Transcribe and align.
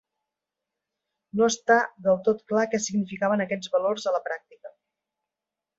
No 1.41 1.49
està 1.49 1.77
del 2.07 2.19
tot 2.29 2.41
clar 2.53 2.65
què 2.73 2.81
significaven 2.89 3.47
aquests 3.47 3.75
valors 3.79 4.09
a 4.13 4.19
la 4.19 4.27
pràctica. 4.31 4.77